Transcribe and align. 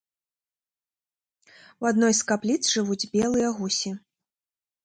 У 1.85 1.89
адной 1.91 2.13
з 2.21 2.25
капліц 2.31 2.59
жывуць 2.75 3.09
белыя 3.17 3.53
гусі. 3.59 3.93